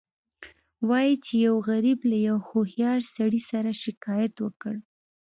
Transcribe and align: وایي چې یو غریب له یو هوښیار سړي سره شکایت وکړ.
وایي 0.89 1.15
چې 1.25 1.33
یو 1.47 1.55
غریب 1.69 1.99
له 2.11 2.17
یو 2.27 2.37
هوښیار 2.47 2.99
سړي 3.15 3.41
سره 3.49 3.69
شکایت 3.83 4.33
وکړ. 4.39 4.75